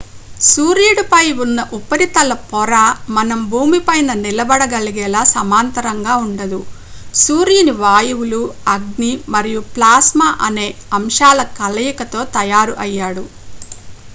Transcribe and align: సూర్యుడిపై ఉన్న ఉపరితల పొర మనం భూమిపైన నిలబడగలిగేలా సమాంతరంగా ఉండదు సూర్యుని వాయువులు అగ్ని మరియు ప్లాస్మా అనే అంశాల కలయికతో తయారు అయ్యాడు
సూర్యుడిపై 0.43 1.25
ఉన్న 1.43 1.59
ఉపరితల 1.77 2.31
పొర 2.45 2.71
మనం 3.17 3.39
భూమిపైన 3.51 4.13
నిలబడగలిగేలా 4.21 5.21
సమాంతరంగా 5.33 6.15
ఉండదు 6.23 6.59
సూర్యుని 7.15 7.75
వాయువులు 7.79 8.41
అగ్ని 8.73 9.11
మరియు 9.31 9.61
ప్లాస్మా 9.71 10.29
అనే 10.47 10.67
అంశాల 10.99 11.41
కలయికతో 11.59 12.23
తయారు 12.35 12.75
అయ్యాడు 12.85 13.25